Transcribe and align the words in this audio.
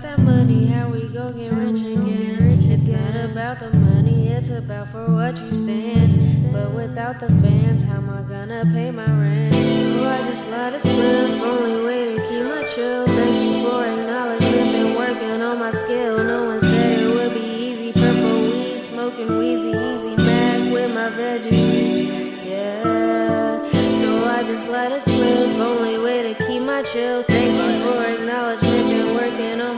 money, 0.00 0.66
how 0.66 0.88
we 0.88 1.08
go 1.08 1.32
get 1.32 1.52
rich 1.52 1.80
again. 1.80 2.58
It's 2.62 2.88
not 2.88 3.30
about 3.30 3.58
the 3.58 3.76
money, 3.76 4.28
it's 4.28 4.48
about 4.48 4.88
for 4.88 5.04
what 5.12 5.38
you 5.38 5.52
stand. 5.52 6.52
But 6.52 6.70
without 6.72 7.20
the 7.20 7.26
fans, 7.26 7.84
how 7.84 7.98
am 7.98 8.08
I 8.08 8.22
gonna 8.22 8.64
pay 8.72 8.90
my 8.90 9.04
rent? 9.04 9.52
So 9.52 10.08
I 10.08 10.22
just 10.22 10.50
let 10.50 10.72
it 10.72 10.80
spliff, 10.80 11.40
only 11.42 11.84
way 11.84 12.16
to 12.16 12.22
keep 12.22 12.44
my 12.44 12.64
chill. 12.64 13.06
Thank 13.06 13.36
you 13.36 13.68
for 13.68 13.84
acknowledgement, 13.84 14.72
been 14.72 14.94
working 14.94 15.42
on 15.42 15.58
my 15.58 15.70
skill. 15.70 16.24
No 16.24 16.46
one 16.46 16.60
said 16.60 17.00
it 17.00 17.14
would 17.14 17.34
be 17.34 17.66
easy. 17.68 17.92
Purple 17.92 18.44
weed, 18.44 18.80
smoking 18.80 19.36
wheezy, 19.36 19.70
easy 19.70 20.16
Mac 20.16 20.72
with 20.72 20.94
my 20.94 21.10
veggies. 21.10 21.96
Yeah, 22.44 23.62
so 23.94 24.24
I 24.24 24.42
just 24.42 24.70
let 24.70 24.90
it 24.90 25.02
spliff, 25.02 25.58
only 25.60 25.98
way 25.98 26.32
to 26.32 26.46
keep 26.46 26.62
my 26.62 26.82
chill. 26.82 27.22
Thank 27.24 27.52
you 27.52 27.84
for 27.84 28.02
acknowledgement, 28.02 29.01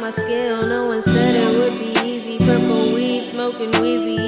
my 0.04 0.10
skill. 0.10 0.66
No 0.66 0.84
one 0.88 1.00
said 1.00 1.34
it 1.34 1.58
would 1.58 1.78
be 1.78 1.98
easy. 2.06 2.36
Purple 2.36 2.92
weed, 2.92 3.24
smoking 3.24 3.70
wheezy, 3.80 4.18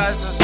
brownies, 0.00 0.39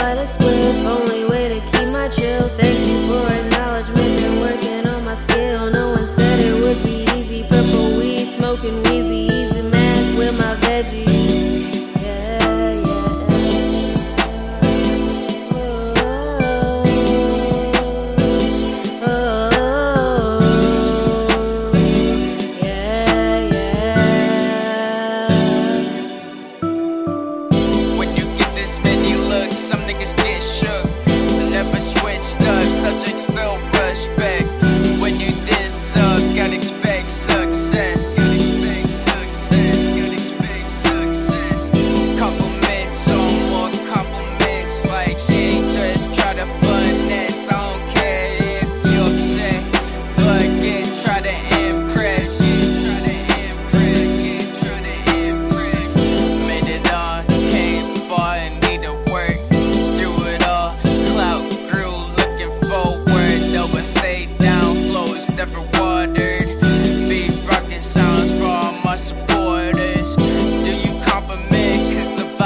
Just 0.00 0.40
let 0.40 0.48
spliff, 0.48 0.84
only 0.86 1.24
way 1.26 1.48
to 1.50 1.60
keep 1.72 1.88
my 1.88 2.08
chill. 2.08 2.48
Thank 2.56 2.86
you 2.88 3.06
for 3.06 3.32
acknowledgement, 3.32 4.20
been 4.20 4.40
working 4.40 4.86
on 4.86 5.04
my 5.04 5.12
skill. 5.12 5.70
No 5.70 5.90
one 5.90 6.06
said 6.06 6.40
it 6.40 6.54
would 6.54 6.82
be 6.82 7.04
easy. 7.18 7.42
Purple 7.42 7.96
weed, 7.98 8.30
smoking 8.30 8.82
wheezy, 8.84 9.28
easy 9.30 9.70
Mac 9.70 10.18
with 10.18 10.38
my 10.38 10.54
veggies. 10.66 11.19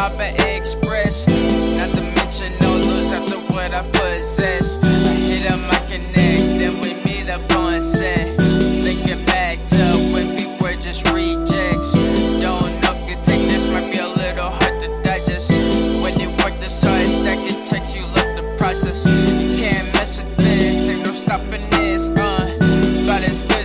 The 0.05 0.11
vibe 0.11 0.39
I 0.39 0.57
express. 0.57 1.27
Not 1.29 1.89
to 1.97 2.03
mention 2.17 2.53
all 2.67 2.79
those 2.79 3.11
after 3.11 3.39
what 3.53 3.73
I 3.73 3.83
possess. 3.91 4.83
I 4.83 5.15
hit 5.15 5.51
up 5.51 5.59
my 5.73 5.79
connect, 5.89 6.59
then 6.59 6.79
we 6.81 6.93
meet 7.05 7.31
up 7.31 7.51
on 7.53 7.81
set. 7.81 8.37
Thinking 8.85 9.25
back 9.25 9.65
to 9.67 9.79
when 10.13 10.37
we 10.37 10.47
were 10.61 10.77
just 10.77 11.09
rejects. 11.09 11.95
Don't 11.95 12.83
know 12.83 12.93
if 12.93 13.09
you 13.09 13.17
take 13.23 13.49
this, 13.49 13.67
might 13.67 13.91
be 13.91 13.97
a 13.97 14.09
little 14.09 14.51
hard 14.51 14.79
to 14.83 14.89
digest. 15.01 15.53
When 15.53 16.13
you 16.21 16.29
work 16.45 16.53
this 16.61 16.85
hard, 16.85 17.07
stacking 17.07 17.65
checks, 17.65 17.97
you 17.97 18.03
love 18.13 18.37
the 18.37 18.55
process. 18.59 19.07
You 19.09 19.49
can't 19.49 19.91
mess 19.95 20.23
with 20.23 20.37
this, 20.37 20.87
ain't 20.91 21.03
no 21.03 21.13
stopping 21.13 21.71
this, 21.71 22.11
uh. 22.11 23.05
About 23.05 23.23
as 23.25 23.43
good 23.43 23.65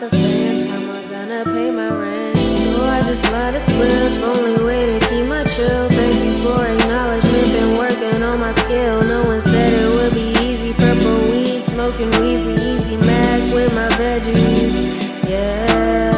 the 0.00 0.08
fans, 0.16 0.62
how 0.64 0.80
am 0.80 0.90
I 0.96 1.02
gonna 1.12 1.44
pay 1.44 1.70
my 1.70 1.92
rent? 1.92 2.36
So 2.56 2.80
I 2.80 3.04
just 3.04 3.24
let 3.36 3.52
it 3.52 3.60
spliff, 3.60 4.16
only 4.24 4.56
way 4.64 4.80
to 4.80 4.96
keep 5.08 5.26
my 5.28 5.44
chill. 5.44 5.88
Thank 5.92 6.16
you 6.24 6.32
for 6.40 6.56
acknowledgement, 6.64 7.52
been 7.52 7.76
working 7.76 8.22
on 8.22 8.40
my 8.40 8.50
skill. 8.50 8.96
No 8.96 9.28
one 9.28 9.42
said 9.42 9.76
it 9.76 9.92
would 9.92 10.14
be 10.16 10.32
easy. 10.40 10.72
Purple 10.72 11.20
weed, 11.28 11.60
smoking 11.60 12.08
wheezy, 12.16 12.56
easy 12.56 12.96
Mac 13.04 13.44
with 13.52 13.74
my 13.76 13.92
veggies. 14.00 14.88
Yeah. 15.28 16.10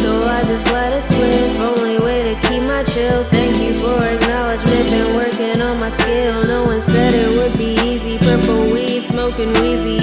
So 0.00 0.16
I 0.16 0.40
just 0.48 0.72
let 0.72 0.96
it 0.96 1.04
spliff, 1.04 1.60
only 1.60 2.00
way 2.00 2.24
to 2.24 2.34
keep 2.48 2.62
my 2.64 2.82
chill. 2.88 3.20
Thank 3.28 3.60
you 3.60 3.76
for 3.76 4.00
acknowledgement, 4.00 4.88
been 4.88 5.12
working 5.12 5.60
on 5.60 5.78
my 5.78 5.90
skill. 5.90 6.40
No 6.40 6.72
one 6.72 6.80
said 6.80 7.12
it 7.12 7.28
would 7.36 7.52
be 7.58 7.76
easy. 7.84 8.16
Purple 8.16 8.72
weed, 8.72 9.04
smoking 9.04 9.52
wheezy, 9.60 10.00